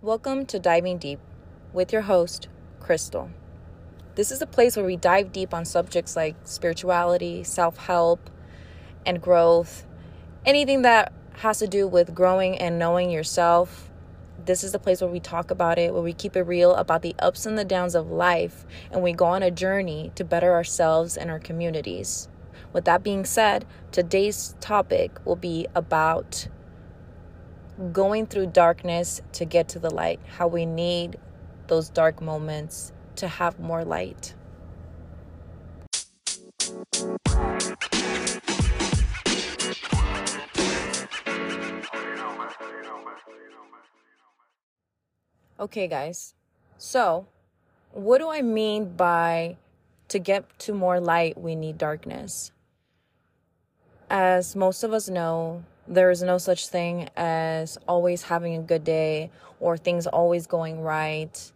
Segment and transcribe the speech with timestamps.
[0.00, 1.20] Welcome to Diving Deep
[1.74, 2.48] with your host,
[2.80, 3.30] Cristal.
[4.14, 8.30] This is a place where we dive deep on subjects like spirituality, self help,
[9.04, 9.84] and growth.
[10.46, 13.91] Anything that has to do with growing and knowing yourself.
[14.44, 17.02] This is the place where we talk about it, where we keep it real about
[17.02, 20.52] the ups and the downs of life, and we go on a journey to better
[20.52, 22.28] ourselves and our communities.
[22.72, 26.48] With that being said, today's topic will be about
[27.92, 31.18] going through darkness to get to the light, how we need
[31.68, 34.34] those dark moments to have more light.
[45.62, 46.34] Okay, guys.
[46.76, 47.28] So,
[47.92, 49.58] what do I mean by
[50.08, 52.50] to get to more light, we need darkness?
[54.10, 58.82] As most of us know, there is no such thing as always having a good
[58.82, 61.52] day or things always going right.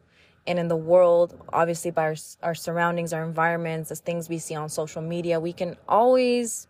[0.46, 4.54] And in the world, obviously, by our, our surroundings, our environments, the things we see
[4.54, 6.68] on social media, we can always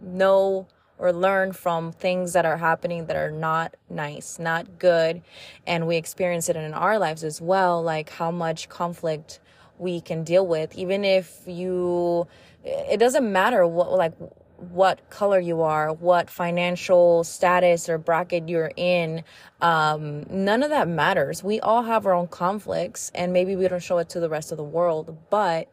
[0.00, 0.68] know
[1.00, 5.22] or learn from things that are happening that are not nice, not good.
[5.66, 9.40] And we experience it in our lives as well, like how much conflict
[9.78, 12.28] we can deal with, even if you,
[12.62, 14.12] it doesn't matter what, like,
[14.58, 19.24] what color you are, what financial status or bracket you're in.
[19.62, 21.42] Um, none of that matters.
[21.42, 24.52] We all have our own conflicts, and maybe we don't show it to the rest
[24.52, 25.16] of the world.
[25.30, 25.72] But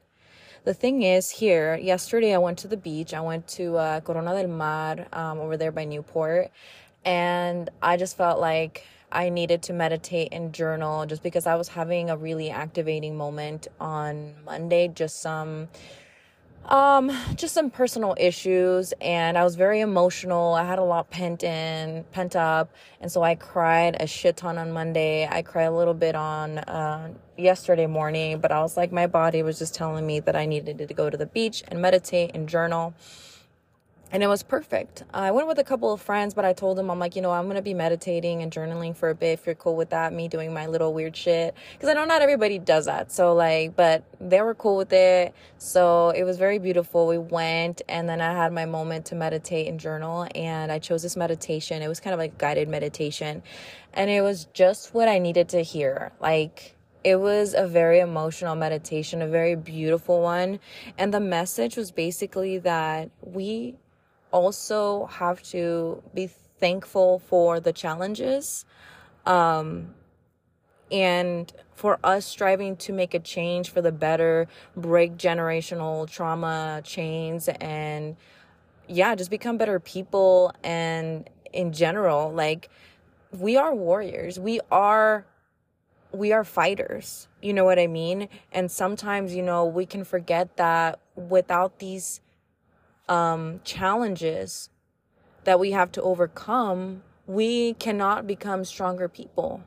[0.68, 3.14] the thing is, here, yesterday I went to the beach.
[3.14, 6.52] I went to uh, Corona del Mar um, over there by Newport,
[7.06, 11.70] and I just felt like I needed to meditate and journal just because I was
[11.70, 14.90] having a really activating moment on Monday.
[14.90, 15.70] Just some
[16.68, 20.54] um, just some personal issues, and I was very emotional.
[20.54, 24.58] I had a lot pent in, pent up, and so I cried a shit ton
[24.58, 25.28] on Monday.
[25.30, 29.44] I cried a little bit on uh, yesterday morning, but I was like, my body
[29.44, 32.50] was just telling me that I needed to go to the beach and meditate and
[32.50, 32.94] journal
[34.12, 35.04] and it was perfect.
[35.14, 37.32] I went with a couple of friends, but I told them, I'm like, you know,
[37.32, 40.14] I'm going to be meditating and journaling for a bit if you're cool with that.
[40.14, 41.56] Me doing my little weird shit.
[41.74, 43.12] Because I know not everybody does that.
[43.12, 45.34] So, like, but they were cool with it.
[45.58, 47.06] So it was very beautiful.
[47.06, 50.28] We went, and then I had my moment to meditate and journal.
[50.34, 51.82] And I chose this meditation.
[51.82, 53.44] It was kind of like guided meditation.
[53.94, 56.14] And it was just what I needed to hear.
[56.22, 60.60] Like, it was a very emotional meditation, a very beautiful one.
[60.98, 63.76] And the message was basically that we
[64.32, 66.30] also have to be
[66.60, 68.66] thankful for the challenges
[69.26, 69.94] um,
[70.92, 77.50] and for us striving to make a change for the better, break generational trauma chains,
[77.60, 78.16] and
[78.88, 80.54] yeah, just become better people.
[80.64, 82.70] And in general, like
[83.32, 85.26] we are warriors, we are
[86.12, 87.28] we are fighters.
[87.42, 88.30] You know what I mean?
[88.52, 92.22] And sometimes, you know, we can forget that without these
[93.08, 94.70] um, challenges
[95.44, 99.64] that we have to overcome, we cannot become stronger people.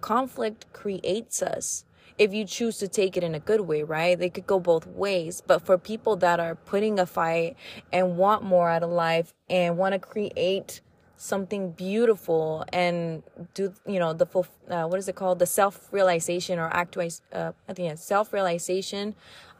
[0.00, 1.84] Conflict creates us
[2.18, 4.18] if you choose to take it in a good way, right?
[4.18, 5.42] They could go both ways.
[5.46, 7.56] But for people that are putting a fight
[7.92, 10.80] and want more out of life and want to create
[11.16, 13.22] something beautiful and
[13.54, 17.22] do you know the full uh, what is it called the self realization or actualize
[17.32, 19.14] uh, I think it's self realization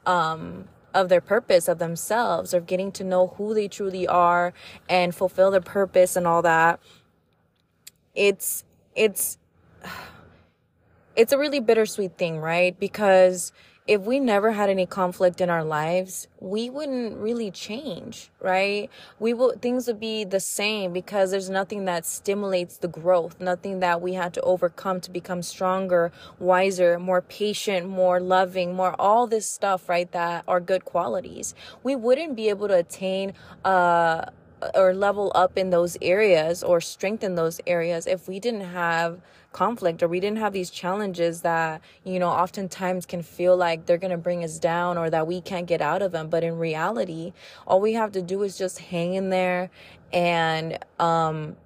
[0.04, 4.52] um of their purpose of themselves of getting to know who they truly are
[4.88, 6.80] and fulfill their purpose and all that.
[8.14, 8.64] It's
[8.94, 9.38] it's
[11.16, 12.78] it's a really bittersweet thing right?
[12.78, 13.52] Because
[13.86, 18.88] if we never had any conflict in our lives, we wouldn't really change, right?
[19.18, 23.80] We will things would be the same because there's nothing that stimulates the growth, nothing
[23.80, 29.26] that we had to overcome to become stronger, wiser, more patient, more loving, more all
[29.26, 30.10] this stuff, right?
[30.12, 31.54] That are good qualities.
[31.82, 33.32] We wouldn't be able to attain
[33.64, 34.26] uh
[34.76, 39.20] or level up in those areas or strengthen those areas if we didn't have
[39.52, 43.98] conflict or we didn't have these challenges that you know oftentimes can feel like they're
[43.98, 46.28] going to bring us down or that we can't get out of them.
[46.28, 47.32] But in reality
[47.66, 49.70] all we have to do is just hang in there
[50.12, 51.56] and um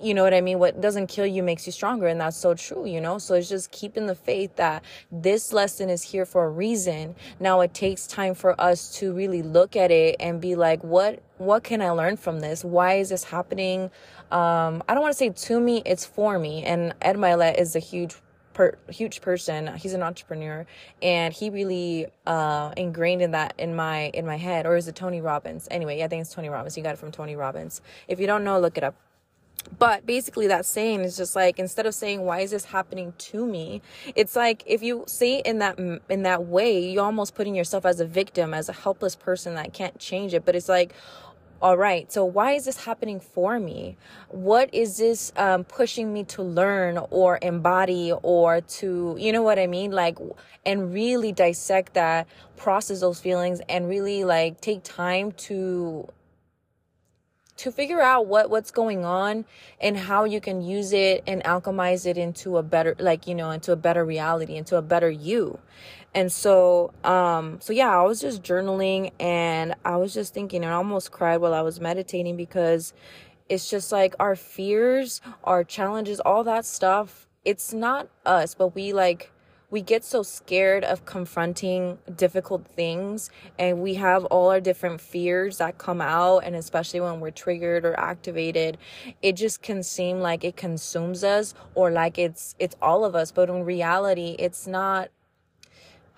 [0.00, 0.58] you know what I mean?
[0.58, 2.06] What doesn't kill you makes you stronger.
[2.06, 3.18] And that's so true, you know?
[3.18, 7.14] So it's just keeping the faith that this lesson is here for a reason.
[7.40, 11.22] Now it takes time for us to really look at it and be like, what,
[11.38, 12.64] what can I learn from this?
[12.64, 13.90] Why is this happening?
[14.30, 16.64] Um, I don't want to say to me, it's for me.
[16.64, 18.16] And Ed Mylett is a huge
[18.58, 19.68] per, huge person.
[19.76, 20.66] He's an entrepreneur,
[21.00, 24.66] and he really uh, ingrained in that in my in my head.
[24.66, 25.68] Or is it Tony Robbins?
[25.70, 26.76] Anyway, I think it's Tony Robbins.
[26.76, 27.80] You got it from Tony Robbins.
[28.08, 28.96] If you don't know, look it up.
[29.76, 33.46] But basically, that saying is just like instead of saying why is this happening to
[33.46, 33.82] me,
[34.14, 35.78] it's like if you say in that
[36.08, 39.72] in that way, you're almost putting yourself as a victim, as a helpless person that
[39.72, 40.44] can't change it.
[40.44, 40.94] But it's like
[41.60, 43.96] all right so why is this happening for me?
[44.28, 49.58] What is this um, pushing me to learn or embody or to you know what
[49.58, 49.90] i mean?
[49.90, 50.18] Like
[50.64, 56.08] and really dissect that process those feelings and really like take time to
[57.58, 59.44] to figure out what what's going on
[59.80, 63.50] and how you can use it and alchemize it into a better like you know
[63.50, 65.58] into a better reality into a better you
[66.14, 70.72] and so, um, so yeah, I was just journaling and I was just thinking and
[70.72, 72.92] I almost cried while I was meditating because
[73.48, 77.28] it's just like our fears, our challenges, all that stuff.
[77.44, 79.30] It's not us, but we like,
[79.70, 85.58] we get so scared of confronting difficult things and we have all our different fears
[85.58, 88.78] that come out and especially when we're triggered or activated
[89.22, 93.30] it just can seem like it consumes us or like it's it's all of us
[93.30, 95.10] but in reality it's not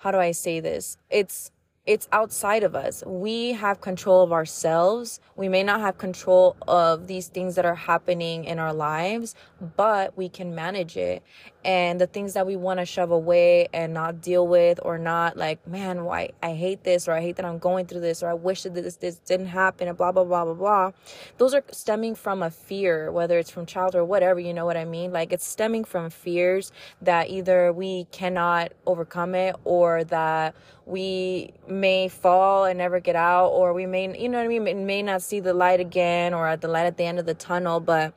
[0.01, 0.97] how do I say this?
[1.11, 1.51] It's
[1.85, 3.03] it's outside of us.
[3.07, 5.19] We have control of ourselves.
[5.35, 9.33] We may not have control of these things that are happening in our lives,
[9.75, 11.23] but we can manage it
[11.63, 15.37] and the things that we want to shove away and not deal with or not
[15.37, 18.29] like man why i hate this or i hate that i'm going through this or
[18.29, 20.91] i wish that this this didn't happen and blah blah blah blah blah
[21.37, 24.77] those are stemming from a fear whether it's from child or whatever you know what
[24.77, 30.55] i mean like it's stemming from fears that either we cannot overcome it or that
[30.85, 34.85] we may fall and never get out or we may you know what i mean
[34.85, 37.33] may not see the light again or at the light at the end of the
[37.33, 38.13] tunnel but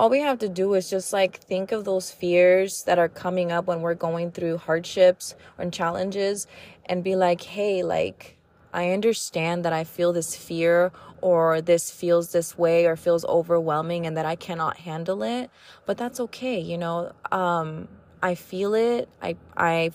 [0.00, 3.52] all we have to do is just like think of those fears that are coming
[3.52, 6.46] up when we're going through hardships or challenges
[6.86, 8.38] and be like, hey, like,
[8.72, 14.06] I understand that I feel this fear or this feels this way or feels overwhelming
[14.06, 15.50] and that I cannot handle it,
[15.84, 17.12] but that's okay, you know.
[17.30, 17.88] Um
[18.22, 19.08] I feel it.
[19.20, 19.90] I I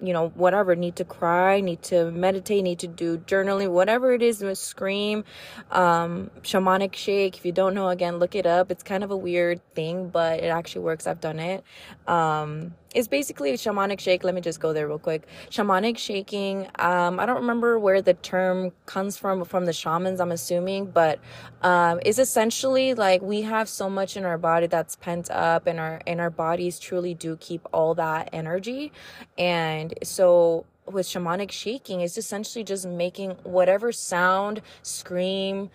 [0.00, 4.22] you know, whatever, need to cry, need to meditate, need to do journaling, whatever it
[4.22, 5.24] is, scream,
[5.72, 7.36] um, shamanic shake.
[7.36, 8.70] If you don't know, again, look it up.
[8.70, 11.06] It's kind of a weird thing, but it actually works.
[11.06, 11.64] I've done it.
[12.06, 14.24] Um, it's basically a shamanic shake.
[14.24, 15.26] Let me just go there real quick.
[15.50, 16.68] Shamanic shaking.
[16.78, 20.20] Um, I don't remember where the term comes from from the shamans.
[20.20, 21.18] I'm assuming, but
[21.62, 25.78] um, it's essentially like we have so much in our body that's pent up, and
[25.78, 28.92] our and our bodies truly do keep all that energy,
[29.36, 35.68] and so with shamanic shaking it's essentially just making whatever sound scream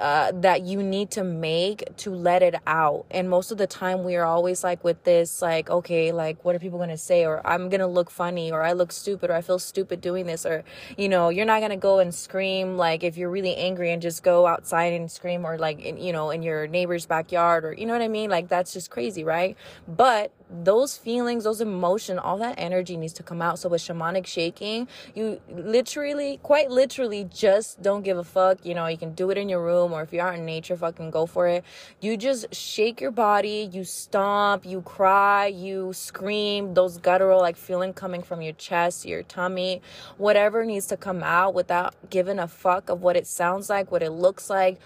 [0.00, 3.04] uh, that you need to make to let it out.
[3.10, 6.54] And most of the time, we are always like with this, like, okay, like, what
[6.54, 7.26] are people to say?
[7.26, 10.46] Or I'm to look funny, or I look stupid, or I feel stupid doing this.
[10.46, 10.64] Or,
[10.96, 14.22] you know, you're not to go and scream, like, if you're really angry and just
[14.22, 17.84] go outside and scream, or like, in, you know, in your neighbor's backyard, or, you
[17.84, 18.30] know what I mean?
[18.30, 19.56] Like, that's just crazy, right?
[19.86, 23.58] But those feelings, those emotion, all that energy needs to come out.
[23.58, 28.64] So with shamanic shaking, you literally, quite literally, just don't give a fuck.
[28.64, 30.76] You know, you can do it in your room, or if you are in nature,
[30.76, 31.64] fucking go for it.
[32.00, 37.92] You just shake your body, you stomp, you cry, you scream, those guttural like feeling
[37.92, 39.82] coming from your chest, your tummy,
[40.18, 44.02] whatever needs to come out without giving a fuck of what it sounds like, what
[44.02, 44.80] it looks like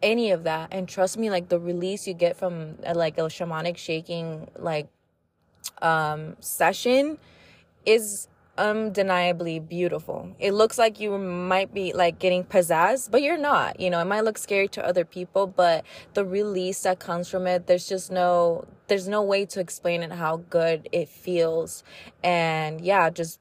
[0.00, 3.22] any of that and trust me like the release you get from uh, like a
[3.22, 4.88] shamanic shaking like
[5.82, 7.18] um, session
[7.86, 10.34] is undeniably beautiful.
[10.38, 13.80] It looks like you might be like getting possessed, but you're not.
[13.80, 15.84] You know, it might look scary to other people, but
[16.14, 20.12] the release that comes from it, there's just no there's no way to explain it
[20.12, 21.84] how good it feels.
[22.22, 23.38] And yeah, just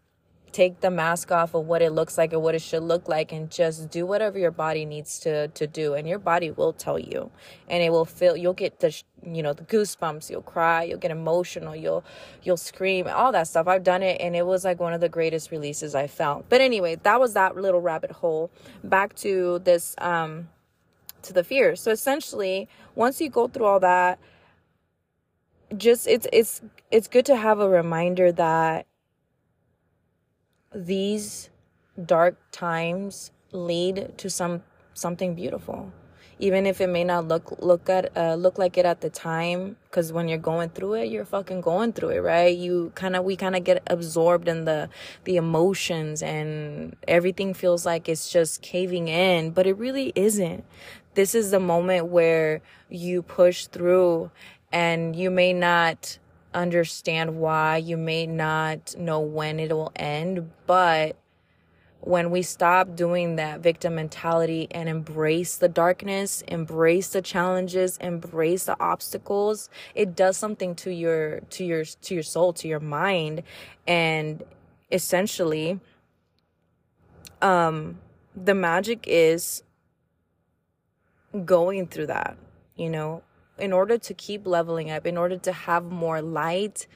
[0.52, 3.32] take the mask off of what it looks like or what it should look like
[3.32, 5.94] and just do whatever your body needs to to do.
[5.94, 7.32] And your body will tell you.
[7.68, 10.30] And it will feel you'll get the you know the goosebumps.
[10.30, 10.84] You'll cry.
[10.84, 11.76] You'll get emotional.
[11.76, 12.04] You'll
[12.44, 13.08] you'll scream.
[13.08, 13.68] All that stuff.
[13.68, 16.48] I've done it and it was like one of the greatest releases i felt.
[16.50, 18.52] But anyway that was that little rabbit hole.
[18.84, 20.50] Back to this um
[21.24, 21.76] to the fear.
[21.76, 24.20] So essentially once you go through all that
[25.76, 26.62] just it's it's
[26.92, 28.86] it's good to have a reminder that
[30.74, 31.50] these
[32.06, 35.92] dark times lead to some something beautiful.
[36.40, 39.76] Even if it may not look look at uh, look like it at the time
[39.90, 42.56] because when you're going through it you're fucking going through it right?
[42.56, 44.90] You kind of we kind of get absorbed in the
[45.24, 50.64] the emotions and everything feels like it's just caving in but it really isn't.
[51.16, 54.30] This is the moment where you push through
[54.72, 56.20] and you may not
[56.54, 57.78] understand why.
[57.78, 61.18] You may not know when it will end, but
[62.02, 68.66] when we stop doing that victim mentality and embrace the darkness, embrace the challenges, embrace
[68.66, 73.44] the obstacles, it does something to your to your to your soul, to your mind
[73.86, 74.44] and
[74.92, 75.80] essentially
[77.42, 78.00] um
[78.36, 79.64] the magic is
[81.46, 82.38] going through that,
[82.76, 83.22] you know,
[83.60, 86.88] in order to keep leveling up, in order to have more light,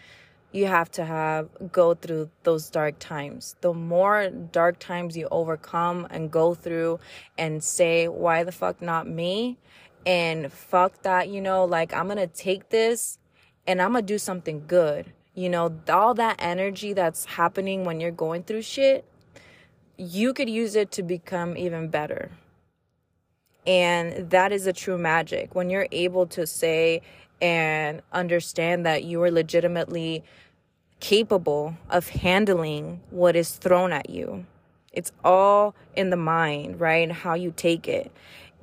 [0.52, 3.56] you have to have go through those dark times.
[3.62, 7.00] The more dark times you overcome and go through
[7.38, 9.58] and say, why the fuck not me?
[10.06, 13.18] And fuck that, you know, like I'm gonna take this
[13.66, 15.14] and I'm gonna do something good.
[15.34, 19.06] You know, all that energy that's happening when you're going through shit,
[19.98, 22.32] you could use it to become even better.
[23.72, 27.02] And that is a true magic when you're able to say
[27.42, 30.26] and understand that you are legitimately
[31.00, 34.46] capable of handling what is thrown at you.
[34.92, 37.10] It's all in the mind, right?
[37.10, 38.12] How you take it.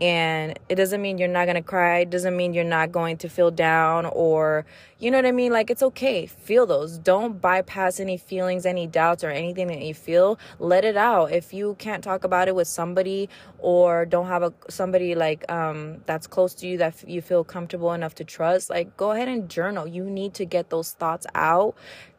[0.00, 1.98] And it doesn't mean you're not going to cry.
[2.00, 4.64] It doesn't mean you're not going to feel down or,
[4.98, 5.52] you know what I mean?
[5.52, 6.26] Like, it's okay.
[6.26, 6.98] Feel those.
[6.98, 10.38] Don't bypass any feelings, any doubts, or anything that you feel.
[10.60, 11.32] Let it out.
[11.32, 13.28] If you can't talk about it with somebody
[13.58, 17.92] or don't have a somebody like um, that's close to you that you feel comfortable
[17.92, 19.86] enough to trust, like, go ahead and journal.
[19.86, 21.74] You need to get those thoughts out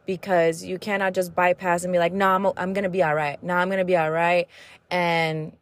[0.06, 3.14] because you cannot just bypass and be like, "No, nah, I'm I'm gonna be all
[3.14, 3.42] right.
[3.42, 4.48] No, nah, I'm gonna be all right,"
[4.90, 5.52] and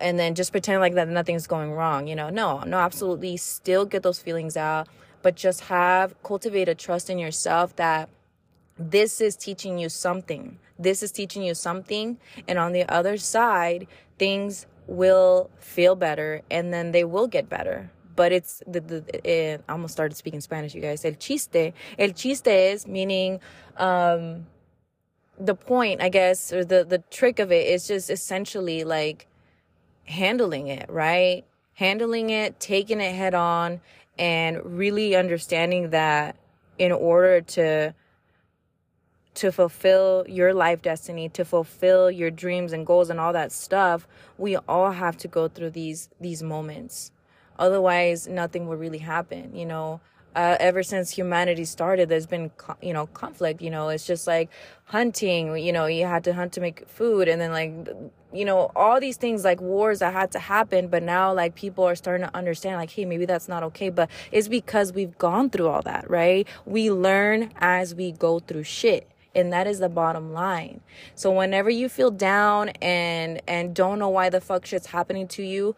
[0.00, 2.06] and then just pretend like that nothing's going wrong.
[2.06, 3.36] You know, no, no, absolutely.
[3.36, 4.88] Still get those feelings out,
[5.22, 8.08] but just have cultivate a trust in yourself that
[8.78, 10.58] this is teaching you something.
[10.78, 13.86] This is teaching you something, and on the other side,
[14.18, 19.64] things will feel better, and then they will get better but it's the, the it,
[19.68, 21.04] I almost started speaking Spanish, you guys.
[21.04, 23.40] El chiste, el chiste is meaning,
[23.76, 24.46] um,
[25.38, 29.26] the point, I guess, or the the trick of it is just essentially like
[30.04, 31.44] handling it, right?
[31.74, 33.80] Handling it, taking it head on,
[34.18, 36.36] and really understanding that
[36.78, 37.94] in order to
[39.34, 44.06] to fulfill your life destiny to fulfill your dreams and goals and all that stuff
[44.38, 47.10] we all have to go through these these moments
[47.58, 50.00] Otherwise, nothing will really happen, you know.
[50.34, 52.50] Uh, ever since humanity started, there's been,
[52.82, 53.62] you know, conflict.
[53.62, 54.50] You know, it's just like
[54.84, 55.56] hunting.
[55.56, 57.72] You know, you had to hunt to make food, and then like,
[58.32, 60.88] you know, all these things like wars that had to happen.
[60.88, 63.90] But now, like, people are starting to understand, like, hey, maybe that's not okay.
[63.90, 66.48] But it's because we've gone through all that, right?
[66.66, 70.80] We learn as we go through shit and that is the bottom line
[71.14, 75.42] so whenever you feel down and and don't know why the fuck shit's happening to
[75.42, 75.74] you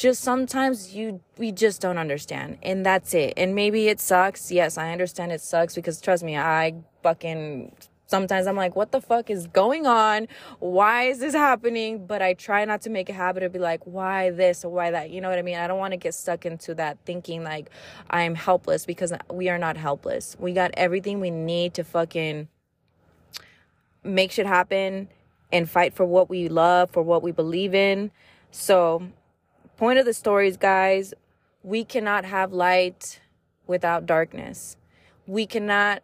[0.00, 3.34] just sometimes you we just don't understand and that's it.
[3.36, 4.50] And maybe it sucks.
[4.50, 7.70] Yes i understand it sucks because trust me i fucking
[8.06, 10.26] sometimes i'm like what the fuck is going on?
[10.58, 12.06] Why is this happening?
[12.06, 14.64] But i try not to make a habit of be like why this?
[14.64, 15.10] Or why that?
[15.10, 15.58] You know what i mean?
[15.58, 17.68] I don't want to get stuck into that thinking like
[18.08, 20.34] i'm helpless because we are not helpless.
[20.40, 22.48] We got everything we need to fucking
[24.02, 25.10] make shit happen
[25.52, 28.10] and fight for what we love for what we believe in.
[28.50, 29.10] So
[29.80, 31.14] Point of the stories, guys,
[31.62, 33.18] we cannot have light
[33.66, 34.76] without darkness.
[35.26, 36.02] We cannot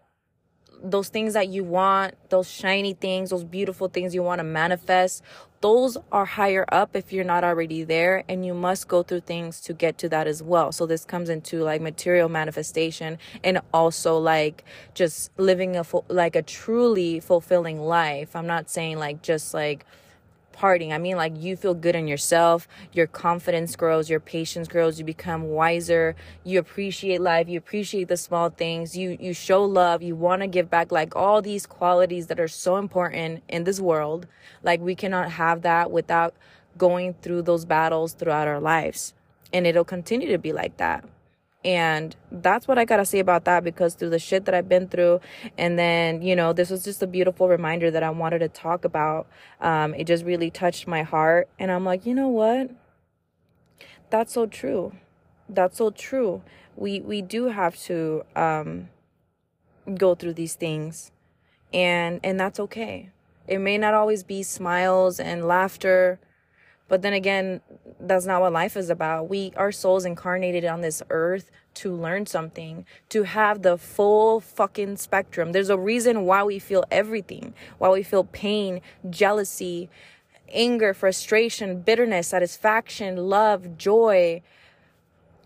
[0.83, 5.23] those things that you want, those shiny things, those beautiful things you want to manifest,
[5.61, 9.61] those are higher up if you're not already there and you must go through things
[9.61, 10.73] to get to that as well.
[10.73, 14.64] So this comes into like material manifestation and also like
[14.95, 18.35] just living a like a truly fulfilling life.
[18.35, 19.85] I'm not saying like just like
[20.56, 20.92] partying.
[20.92, 25.04] I mean, like you feel good in yourself, your confidence grows, your patience grows, you
[25.04, 30.14] become wiser, you appreciate life, you appreciate the small things, you you show love, you
[30.14, 34.26] want to give back like all these qualities that are so important in this world.
[34.62, 36.34] Like we cannot have that without
[36.76, 39.14] going through those battles throughout our lives.
[39.52, 41.04] And it'll continue to be like that.
[41.66, 44.68] And that's what I got to say about that because through the shit that I've
[44.68, 45.20] been through,
[45.58, 48.85] and then, you know, this was just a beautiful reminder that I wanted to talk
[48.85, 49.26] about.
[49.61, 51.49] Um, it just really touched my heart.
[51.58, 52.70] And I'm like, you know what?
[54.11, 54.92] That's so true.
[55.49, 56.42] That's so true.
[56.76, 58.88] We, we do have to um,
[59.92, 61.11] go through these things,
[61.75, 63.11] and, and that's okay.
[63.49, 66.20] It may not always be smiles and laughter
[66.88, 67.60] but then again,
[68.00, 69.28] that's not what life is about.
[69.28, 74.96] We, our souls incarnated on this earth to learn something, to have the full fucking
[74.96, 75.52] spectrum.
[75.52, 79.90] There's a reason why we feel everything, why we feel pain, jealousy,
[80.52, 84.42] anger, frustration, bitterness, satisfaction, love, joy,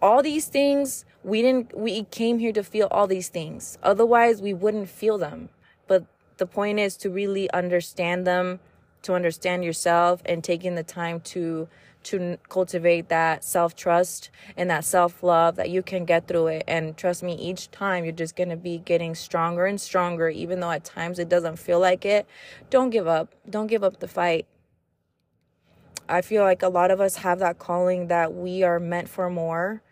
[0.03, 4.55] all these things we didn't we came here to feel all these things otherwise we
[4.55, 5.49] wouldn't feel them
[5.87, 6.05] but
[6.39, 8.61] the point is to really understand them
[9.03, 11.69] to understand yourself and taking the time to
[12.03, 16.65] to cultivate that self-trust and that self-love that you can get through it.
[16.67, 20.71] And trust me each time you're just to be getting stronger and stronger even though
[20.71, 22.27] at times it doesn't feel like it.
[22.71, 23.35] Don't give up.
[23.49, 24.47] Don't give up the fight.
[26.09, 29.31] I feel like a lot of us have that calling that we are meant for
[29.31, 29.83] more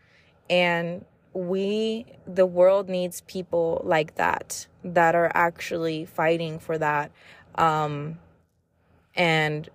[0.51, 7.13] and we the world needs people like that that are actually fighting for that.
[7.55, 8.19] Um
[9.19, 9.69] and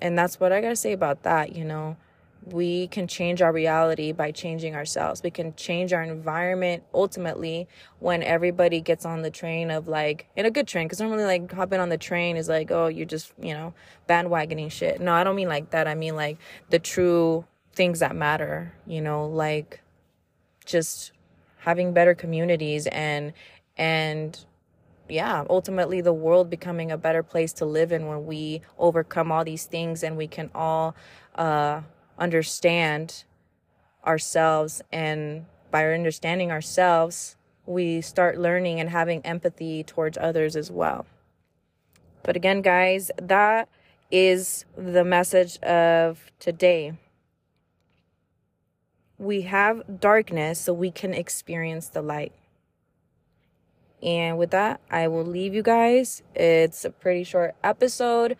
[0.00, 1.96] and that's what i gotta say about that you know?
[2.44, 5.22] We can change our reality by changing ourselves.
[5.22, 10.46] We can change our environment ultimately when everybody gets on the train of like in
[10.46, 13.32] a good train because normally like hopping on the train is like oh you're just
[13.40, 13.74] you know
[14.08, 15.00] bandwagoning shit.
[15.00, 15.86] No i don't mean like that.
[15.86, 16.38] I mean like
[16.70, 19.82] the true things that matter, you know, like
[20.64, 21.12] just
[21.58, 23.32] having better communities and
[23.76, 24.44] and
[25.12, 29.44] yeah, ultimately the world becoming a better place to live in when we overcome all
[29.44, 30.94] these things and we can all
[31.34, 31.82] uh,
[32.18, 33.24] understand
[34.06, 34.82] ourselves.
[34.92, 37.36] And by understanding ourselves,
[37.66, 41.06] we start learning and having empathy towards others as well.
[42.22, 43.68] But again, guys, that
[44.10, 46.94] is the message of today
[49.20, 52.32] we have darkness so we can experience the light.
[54.02, 56.22] And with that, I will leave you guys.
[56.34, 58.36] It's a pretty short episode.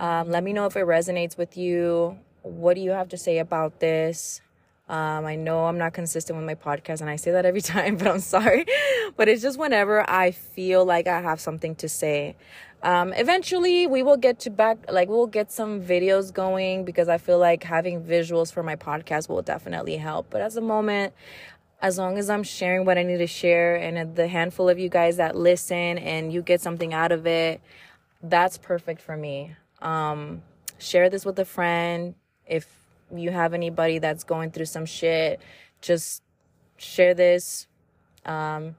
[0.00, 2.18] Um, let me know if it resonates with you.
[2.42, 4.40] What do you have to say about this?
[4.88, 7.96] Um, I know I'm not consistent with my podcast, and I say that every time,
[7.96, 8.66] but I'm sorry.
[9.16, 12.36] but it's just whenever I feel like I have something to say.
[12.82, 17.18] Um, eventually, we will get to back, like, we'll get some videos going because I
[17.18, 20.28] feel like having visuals for my podcast will definitely help.
[20.30, 21.12] But at the moment,
[21.80, 24.88] as long as I'm sharing what I need to share and the handful of you
[24.88, 27.60] guys that listen and you get something out of it,
[28.22, 29.54] that's perfect for me.
[29.82, 30.42] Um,
[30.78, 32.14] share this with a friend.
[32.46, 32.66] If
[33.14, 35.40] you have anybody that's going through some shit,
[35.80, 36.22] just
[36.76, 37.66] share this.
[38.24, 38.76] Um,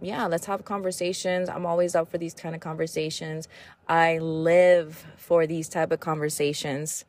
[0.00, 1.48] yeah, let's have conversations.
[1.48, 3.48] I'm always up for these kind of conversations.
[3.88, 7.04] I live for these type of conversations.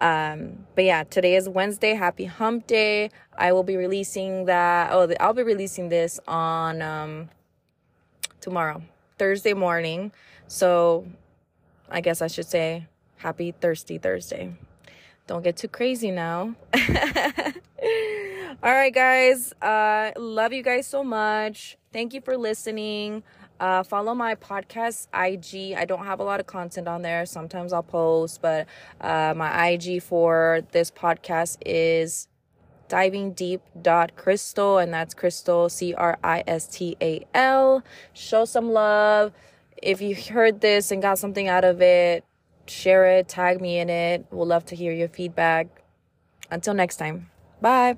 [0.00, 1.94] Um, but yeah, today is Wednesday.
[1.94, 3.10] Happy Hump Day.
[3.36, 4.92] I will be releasing that.
[4.92, 7.30] Oh, I'll be releasing this on um,
[8.40, 8.82] tomorrow,
[9.18, 10.12] Thursday morning.
[10.48, 11.06] So
[11.90, 14.54] I guess I should say Happy Thirsty Thursday.
[15.26, 16.54] Don't get too crazy now.
[18.62, 19.52] All right, guys.
[19.60, 21.76] Uh, love you guys so much.
[21.92, 23.22] Thank you for listening.
[23.58, 25.74] Uh, follow my podcast IG.
[25.76, 27.24] I don't have a lot of content on there.
[27.26, 28.66] Sometimes I'll post, but
[29.00, 32.28] uh, my IG for this podcast is
[32.88, 36.12] diving deep dot cristal and that's cristal c-r-i-s-t-a-l
[38.12, 39.32] show some love.
[39.82, 42.24] If you heard this and got something out of it
[42.70, 44.26] share it tag me in it.
[44.30, 45.82] We'll love to hear your feedback.
[46.50, 47.30] Until next time.
[47.60, 47.96] Bye